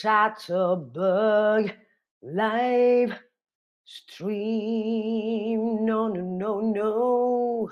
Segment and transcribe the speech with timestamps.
[0.00, 1.74] Chatterbug
[2.22, 3.18] live
[3.84, 5.60] stream.
[5.84, 7.66] Non, non, non, non.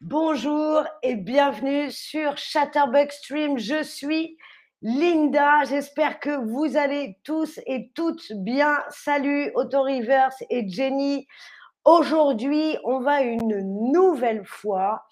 [0.00, 3.58] Bonjour et bienvenue sur Chatterbug Stream.
[3.58, 4.38] Je suis
[4.80, 5.64] Linda.
[5.64, 8.82] J'espère que vous allez tous et toutes bien.
[8.88, 11.26] Salut Auto Reverse et Jenny.
[11.84, 15.04] Aujourd'hui, on va une nouvelle fois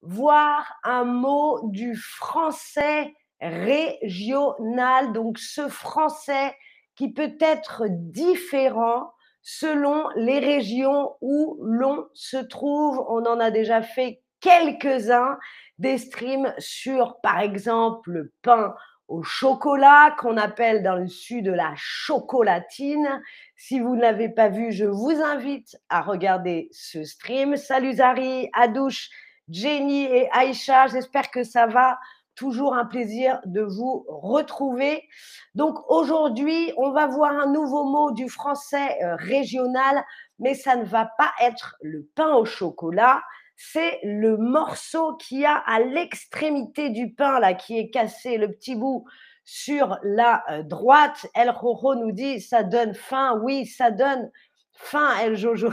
[0.00, 6.56] voir un mot du français régional, donc ce français
[6.94, 13.04] qui peut être différent selon les régions où l'on se trouve.
[13.08, 15.38] On en a déjà fait quelques-uns
[15.78, 18.74] des streams sur, par exemple, le pain
[19.08, 23.22] au chocolat qu'on appelle dans le sud la chocolatine.
[23.56, 27.56] Si vous ne l'avez pas vu, je vous invite à regarder ce stream.
[27.56, 29.10] Salut Zari, Adouche,
[29.48, 31.98] Jenny et Aïcha, j'espère que ça va.
[32.36, 35.08] Toujours un plaisir de vous retrouver.
[35.54, 40.04] Donc aujourd'hui, on va voir un nouveau mot du français euh, régional,
[40.38, 43.22] mais ça ne va pas être le pain au chocolat,
[43.56, 48.76] c'est le morceau qui a à l'extrémité du pain, là, qui est cassé, le petit
[48.76, 49.06] bout
[49.44, 51.26] sur la euh, droite.
[51.34, 53.40] El Jojo nous dit, ça donne faim.
[53.42, 54.30] Oui, ça donne
[54.74, 55.70] faim, El Jojo.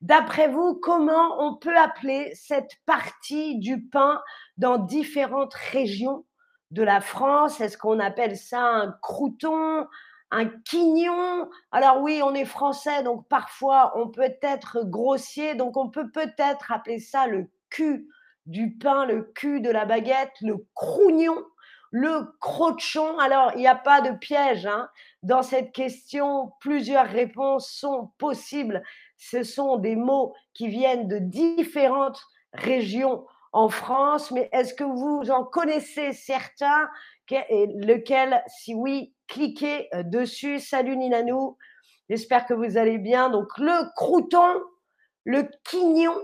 [0.00, 4.22] D'après vous, comment on peut appeler cette partie du pain
[4.58, 6.24] dans différentes régions
[6.70, 7.60] de la France?
[7.60, 9.86] Est-ce qu'on appelle ça un crouton,
[10.30, 11.48] un quignon?
[11.72, 16.72] Alors oui, on est français, donc parfois on peut être grossier, donc on peut peut-être
[16.72, 18.08] appeler ça le cul
[18.46, 21.42] du pain, le cul de la baguette, le crognon,
[21.90, 23.18] le crochon.
[23.18, 24.88] Alors, il n'y a pas de piège hein.
[25.22, 26.52] dans cette question.
[26.60, 28.82] Plusieurs réponses sont possibles
[29.30, 32.20] ce sont des mots qui viennent de différentes
[32.52, 36.88] régions en France, mais est-ce que vous en connaissez certains
[37.30, 40.60] Lequel, si oui, cliquez euh, dessus.
[40.60, 41.56] Salut Ninanou,
[42.10, 43.30] j'espère que vous allez bien.
[43.30, 44.60] Donc le crouton,
[45.24, 46.14] le quignon,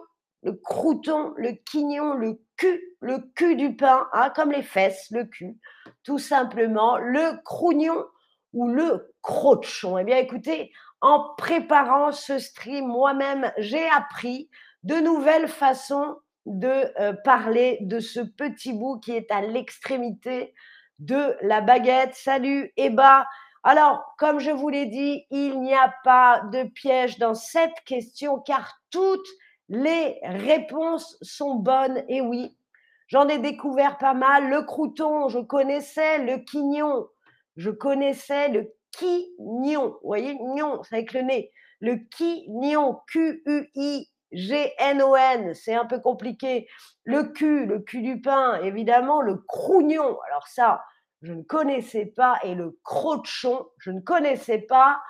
[0.42, 5.24] le crouton, le quignon, le cul, le cul du pain, hein, comme les fesses, le
[5.24, 5.58] cul,
[6.02, 8.04] tout simplement, le crognon
[8.52, 9.96] ou le crochon.
[9.96, 14.50] Eh bien écoutez, en préparant ce stream, moi-même, j'ai appris
[14.82, 16.16] de nouvelles façons
[16.46, 20.54] de euh, parler de ce petit bout qui est à l'extrémité
[20.98, 22.14] de la baguette.
[22.14, 23.26] Salut Eba.
[23.62, 28.38] Alors, comme je vous l'ai dit, il n'y a pas de piège dans cette question
[28.38, 29.28] car toutes
[29.68, 32.02] les réponses sont bonnes.
[32.08, 32.56] Et oui,
[33.08, 34.48] j'en ai découvert pas mal.
[34.48, 36.24] Le crouton, je connaissais.
[36.24, 37.06] Le quignon,
[37.56, 38.48] je connaissais.
[38.48, 39.98] Le quignon.
[40.02, 41.52] Vous voyez, nion, c'est avec le nez.
[41.80, 44.04] Le quignon, Q-U-I-G-N-O-N,
[45.54, 46.68] c'est un peu compliqué.
[47.04, 49.22] Le cul, le cul du pain, évidemment.
[49.22, 50.82] Le crognon, alors ça,
[51.22, 52.38] je ne connaissais pas.
[52.42, 55.00] Et le crochon, je ne connaissais pas,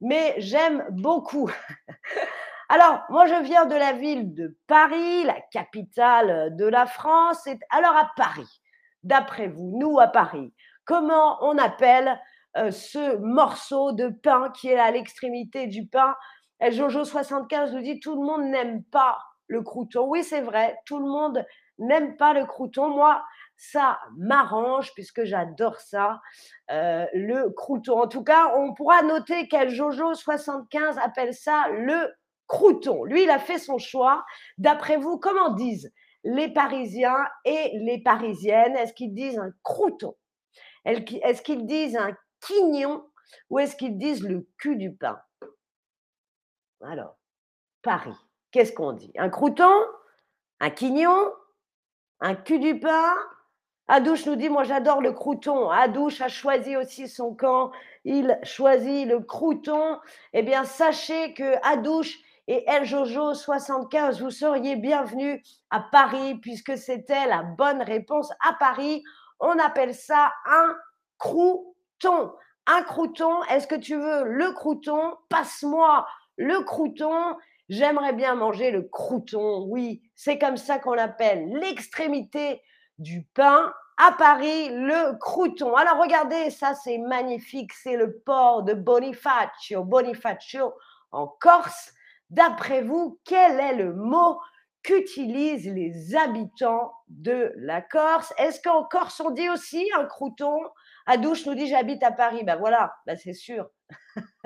[0.00, 1.50] mais j'aime beaucoup.
[2.72, 7.48] Alors, moi, je viens de la ville de Paris, la capitale de la France.
[7.70, 8.62] Alors, à Paris,
[9.02, 12.16] d'après vous, nous, à Paris, comment on appelle
[12.56, 16.14] euh, ce morceau de pain qui est à l'extrémité du pain.
[16.60, 20.06] Et Jojo75 nous dit tout le monde n'aime pas le crouton.
[20.08, 21.44] Oui, c'est vrai, tout le monde
[21.78, 22.88] n'aime pas le crouton.
[22.88, 23.22] Moi,
[23.56, 26.20] ça m'arrange puisque j'adore ça,
[26.70, 28.00] euh, le crouton.
[28.00, 32.08] En tout cas, on pourra noter qu'elle Jojo75 appelle ça le
[32.46, 33.04] crouton.
[33.04, 34.24] Lui, il a fait son choix.
[34.58, 35.92] D'après vous, comment disent
[36.24, 38.76] les Parisiens et les Parisiennes?
[38.76, 40.16] Est-ce qu'ils disent un crouton?
[40.84, 43.04] Est-ce qu'ils disent un quignon
[43.48, 45.20] ou est-ce qu'ils disent le cul du pain?
[46.82, 47.16] Alors,
[47.82, 48.16] Paris,
[48.50, 49.12] qu'est-ce qu'on dit?
[49.18, 49.72] Un crouton
[50.60, 51.32] Un quignon
[52.20, 53.14] Un cul du pain?
[53.88, 55.68] Adouche nous dit, moi j'adore le crouton.
[55.68, 57.72] Adouche a choisi aussi son camp.
[58.04, 59.98] Il choisit le crouton.
[60.32, 66.78] Eh bien, sachez que Adouche et El Jojo 75, vous seriez bienvenus à Paris puisque
[66.78, 68.30] c'était la bonne réponse.
[68.46, 69.02] À Paris,
[69.40, 70.76] on appelle ça un
[71.18, 71.74] crouton
[72.66, 75.16] un crouton, est-ce que tu veux le crouton?
[75.28, 77.36] Passe-moi le crouton.
[77.68, 79.64] J'aimerais bien manger le crouton.
[79.68, 81.48] Oui, c'est comme ça qu'on l'appelle.
[81.52, 82.62] L'extrémité
[82.98, 83.72] du pain.
[84.02, 85.74] À Paris, le crouton.
[85.74, 87.72] Alors regardez, ça c'est magnifique.
[87.74, 89.84] C'est le port de Bonifacio.
[89.84, 90.72] Bonifacio
[91.12, 91.92] en Corse.
[92.30, 94.40] D'après vous, quel est le mot
[94.82, 100.58] qu'utilisent les habitants de la Corse Est-ce qu'en Corse on dit aussi un crouton
[101.06, 102.44] Adouche nous dit j'habite à Paris?
[102.44, 103.68] Ben voilà, ben c'est sûr.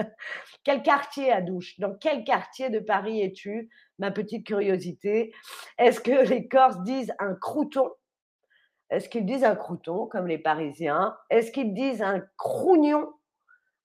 [0.64, 3.70] quel quartier Adouche Dans quel quartier de Paris es-tu?
[3.98, 5.32] Ma petite curiosité.
[5.78, 7.90] Est-ce que les Corses disent un crouton?
[8.90, 11.16] Est-ce qu'ils disent un crouton comme les Parisiens?
[11.30, 13.12] Est-ce qu'ils disent un crougnon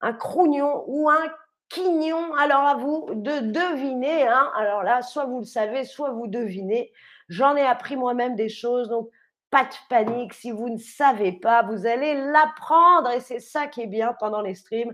[0.01, 1.29] Un crougnon ou un
[1.69, 4.27] quignon Alors à vous de deviner.
[4.27, 4.51] Hein.
[4.55, 6.91] Alors là, soit vous le savez, soit vous devinez.
[7.29, 9.09] J'en ai appris moi-même des choses, donc
[9.51, 10.33] pas de panique.
[10.33, 14.41] Si vous ne savez pas, vous allez l'apprendre et c'est ça qui est bien pendant
[14.41, 14.93] les streams.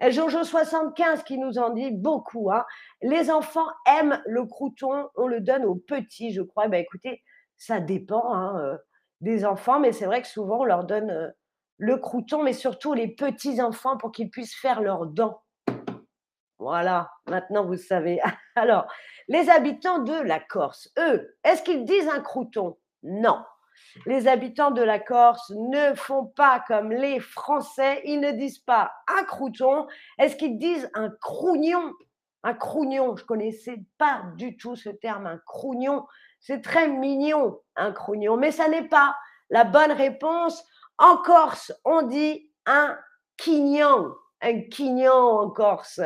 [0.00, 2.50] Et Jojo75 qui nous en dit beaucoup.
[2.50, 2.64] Hein.
[3.02, 6.68] Les enfants aiment le crouton, on le donne aux petits, je crois.
[6.68, 7.22] Ben, écoutez,
[7.56, 8.76] ça dépend hein, euh,
[9.20, 11.28] des enfants, mais c'est vrai que souvent on leur donne euh,
[11.78, 15.41] le crouton, mais surtout les petits enfants pour qu'ils puissent faire leurs dents.
[16.62, 18.20] Voilà, maintenant vous savez.
[18.54, 18.86] Alors,
[19.26, 22.78] les habitants de la Corse, eux, est-ce qu'ils disent un crouton?
[23.02, 23.42] Non.
[24.06, 28.92] Les habitants de la Corse ne font pas comme les Français, ils ne disent pas
[29.08, 29.88] un crouton,
[30.20, 31.94] est-ce qu'ils disent un crougnon?
[32.44, 36.06] Un crougnon, je ne connaissais pas du tout ce terme, un crougnon.
[36.38, 39.16] C'est très mignon, un crougnon, mais ça n'est pas
[39.50, 40.64] la bonne réponse.
[40.98, 42.96] En Corse, on dit un
[43.36, 46.00] quignon un quignon en Corse.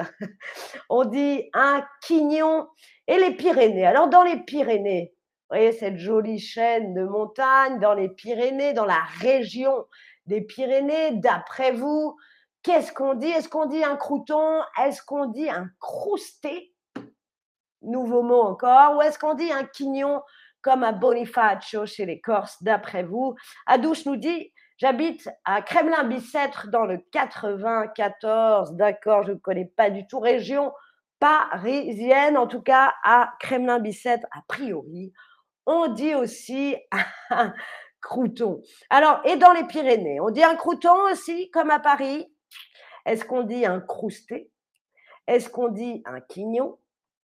[0.88, 2.68] On dit un quignon.
[3.08, 3.86] Et les Pyrénées.
[3.86, 8.84] Alors, dans les Pyrénées, vous voyez cette jolie chaîne de montagnes, dans les Pyrénées, dans
[8.84, 9.86] la région
[10.26, 12.16] des Pyrénées, d'après vous,
[12.64, 13.28] qu'est-ce qu'on dit?
[13.28, 14.60] Est-ce qu'on dit un crouton?
[14.84, 16.74] Est-ce qu'on dit un crousté?
[17.80, 18.96] Nouveau mot encore.
[18.96, 20.20] Ou est-ce qu'on dit un quignon
[20.62, 23.36] comme un bonifacio chez les Corses, d'après vous?
[23.66, 28.72] Adouche nous dit J'habite à Kremlin-Bicêtre dans le 94.
[28.74, 30.20] D'accord, je ne connais pas du tout.
[30.20, 30.72] Région
[31.18, 35.14] parisienne, en tout cas à Kremlin-Bicêtre, a priori.
[35.64, 36.76] On dit aussi
[37.30, 37.54] un
[38.02, 38.62] crouton.
[38.90, 42.30] Alors, et dans les Pyrénées, on dit un crouton aussi, comme à Paris?
[43.06, 44.50] Est-ce qu'on dit un crousté?
[45.26, 46.78] Est-ce qu'on dit un quignon?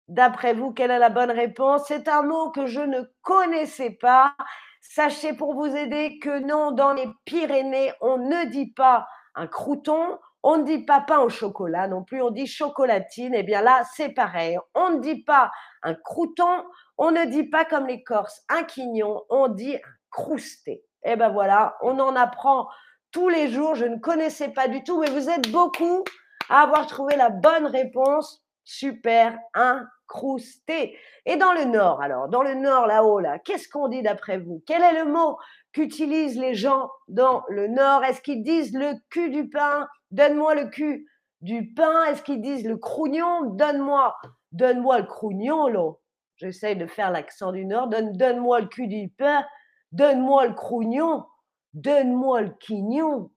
[0.07, 1.83] D'après vous, quelle est la bonne réponse?
[1.87, 4.35] C'est un mot que je ne connaissais pas.
[4.81, 10.17] Sachez pour vous aider que non, dans les Pyrénées, on ne dit pas un crouton,
[10.41, 13.33] on ne dit pas pain au chocolat non plus, on dit chocolatine.
[13.33, 14.57] Et eh bien là, c'est pareil.
[14.73, 15.51] On ne dit pas
[15.83, 16.63] un crouton,
[16.97, 20.83] on ne dit pas comme les Corses un quignon, on dit un crousté.
[21.03, 22.67] Et eh bien voilà, on en apprend
[23.11, 23.75] tous les jours.
[23.75, 26.03] Je ne connaissais pas du tout, mais vous êtes beaucoup
[26.49, 28.43] à avoir trouvé la bonne réponse.
[28.63, 30.97] Super, un crousté.
[31.25, 34.61] Et dans le nord, alors, dans le nord là-haut, là, qu'est-ce qu'on dit d'après vous?
[34.65, 35.37] Quel est le mot
[35.71, 38.03] qu'utilisent les gens dans le nord?
[38.03, 39.87] Est-ce qu'ils disent le cul du pain?
[40.11, 41.07] Donne-moi le cul
[41.39, 42.03] du pain.
[42.05, 43.45] Est-ce qu'ils disent le crougnon?
[43.51, 44.17] Donne-moi,
[44.51, 45.91] donne-moi le crougnon, là.
[46.35, 47.87] J'essaye de faire l'accent du nord.
[47.87, 49.45] Donne, donne-moi le cul du pain.
[49.91, 51.25] Donne-moi le crougnon.
[51.73, 53.29] Donne-moi le quignon.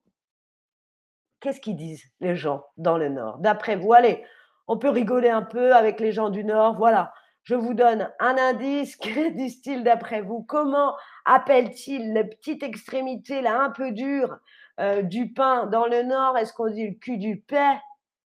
[1.41, 3.39] Qu'est-ce qu'ils disent les gens dans le nord?
[3.39, 4.25] D'après vous, allez,
[4.73, 6.77] on peut rigoler un peu avec les gens du Nord.
[6.79, 8.97] Voilà, je vous donne un indice.
[9.03, 10.45] Que disent-ils d'après vous?
[10.45, 10.97] Comment
[11.27, 14.39] appellent-ils la petite extrémité là un peu dure
[14.81, 16.39] euh, du pain dans le Nord?
[16.39, 17.79] Est-ce qu'on dit le cul du pain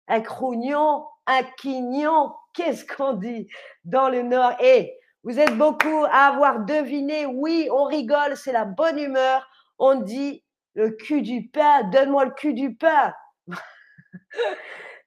[0.06, 1.06] Un crognon?
[1.26, 2.35] Un quignon?
[2.52, 3.49] Qu'est-ce qu'on dit
[3.87, 4.52] dans le Nord?
[4.61, 4.93] Et
[5.23, 7.25] vous êtes beaucoup à avoir deviné.
[7.25, 9.49] Oui, on rigole, c'est la bonne humeur.
[9.79, 10.44] On dit
[10.75, 11.85] le cul du pain.
[11.85, 13.14] Donne-moi le cul du pain.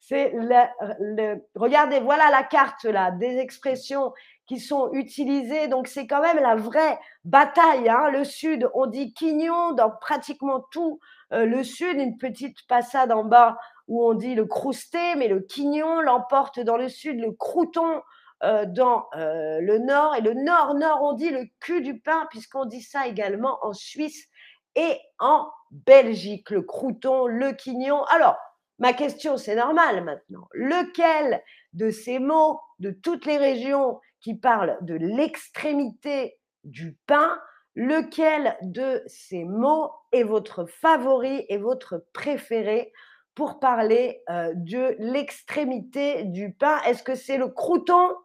[0.09, 4.13] Regardez, voilà la carte là, des expressions
[4.47, 5.67] qui sont utilisées.
[5.67, 7.89] Donc c'est quand même la vraie bataille.
[7.89, 8.09] Hein.
[8.11, 10.99] Le sud, on dit quignon dans pratiquement tout
[11.33, 13.57] euh, le sud, une petite passade en bas
[13.87, 18.01] où on dit le crousté, mais le quignon l'emporte dans le sud, le crouton
[18.43, 20.15] euh, dans euh, le nord.
[20.15, 24.27] Et le nord-nord, on dit le cul du pain, puisqu'on dit ça également en Suisse
[24.75, 26.49] et en Belgique.
[26.49, 28.03] Le crouton, le quignon.
[28.05, 28.37] Alors,
[28.79, 30.47] Ma question, c'est normal maintenant.
[30.53, 31.41] Lequel
[31.73, 37.39] de ces mots de toutes les régions qui parlent de l'extrémité du pain,
[37.75, 42.91] lequel de ces mots est votre favori et votre préféré
[43.35, 46.79] pour parler euh, de l'extrémité du pain?
[46.83, 48.15] Est-ce que c'est le crouton,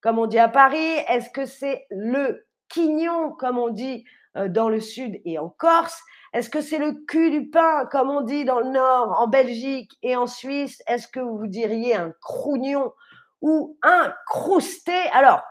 [0.00, 0.96] comme on dit à Paris?
[1.08, 4.04] Est-ce que c'est le quignon, comme on dit
[4.34, 6.00] dans le sud et en Corse
[6.34, 9.96] est-ce que c'est le cul du pain, comme on dit dans le Nord, en Belgique
[10.02, 10.82] et en Suisse?
[10.86, 12.92] Est-ce que vous diriez un crougnon
[13.40, 14.92] ou un crousté?
[15.12, 15.42] Alors,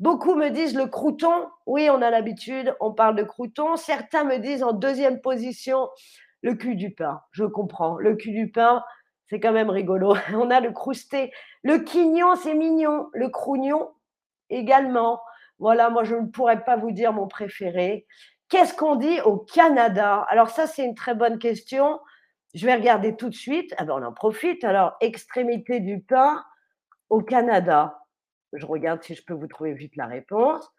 [0.00, 1.48] beaucoup me disent le crouton.
[1.66, 3.76] Oui, on a l'habitude, on parle de crouton.
[3.76, 5.88] Certains me disent en deuxième position
[6.42, 7.20] le cul du pain.
[7.30, 7.96] Je comprends.
[7.98, 8.82] Le cul du pain,
[9.28, 10.16] c'est quand même rigolo.
[10.34, 11.32] On a le crousté.
[11.62, 13.08] Le quignon, c'est mignon.
[13.14, 13.92] Le crougnon,
[14.50, 15.20] également.
[15.58, 18.06] Voilà, moi, je ne pourrais pas vous dire mon préféré.
[18.48, 20.26] Qu'est-ce qu'on dit au Canada?
[20.28, 22.00] Alors ça, c'est une très bonne question.
[22.54, 23.74] Je vais regarder tout de suite.
[23.78, 24.64] Ah ben, on en profite.
[24.64, 26.44] Alors, extrémité du pain
[27.08, 28.00] au Canada.
[28.52, 30.70] Je regarde si je peux vous trouver vite la réponse.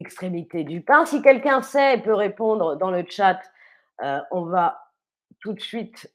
[0.00, 1.04] extrémité du pain.
[1.06, 3.40] Si quelqu'un sait peut répondre dans le chat,
[4.02, 4.92] euh, on va
[5.40, 6.12] tout de suite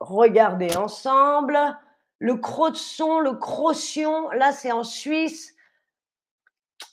[0.00, 1.58] regarder ensemble.
[2.18, 2.40] Le
[2.74, 5.53] son, le crocyon, là c'est en Suisse.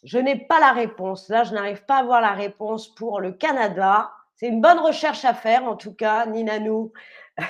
[0.03, 1.29] Je n'ai pas la réponse.
[1.29, 4.12] Là, je n'arrive pas à avoir la réponse pour le Canada.
[4.36, 6.91] C'est une bonne recherche à faire, en tout cas, Ninanou.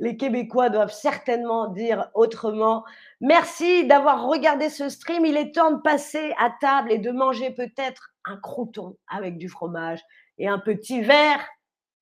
[0.00, 2.84] Les Québécois doivent certainement dire autrement.
[3.20, 5.24] Merci d'avoir regardé ce stream.
[5.24, 9.48] Il est temps de passer à table et de manger peut-être un crouton avec du
[9.48, 10.00] fromage
[10.36, 11.44] et un petit verre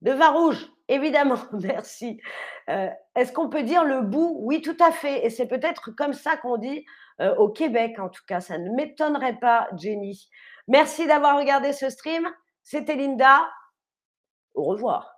[0.03, 0.69] de vin rouge.
[0.89, 2.21] Évidemment, merci.
[2.69, 4.37] Euh, est-ce qu'on peut dire le bout?
[4.41, 5.25] Oui, tout à fait.
[5.27, 6.85] Et c'est peut-être comme ça qu'on dit
[7.21, 8.41] euh, au Québec, en tout cas.
[8.41, 10.29] Ça ne m'étonnerait pas, Jenny.
[10.69, 12.29] Merci d'avoir regardé ce stream.
[12.63, 13.49] C'était Linda.
[14.55, 15.16] Au revoir.